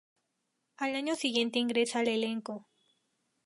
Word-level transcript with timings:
Al 0.77 0.95
año 0.95 1.15
siguiente 1.15 1.59
ingresa 1.59 1.99
al 1.99 2.07
elenco. 2.07 2.67